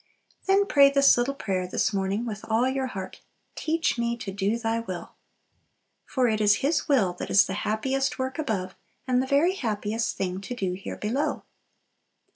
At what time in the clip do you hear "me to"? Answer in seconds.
3.99-4.31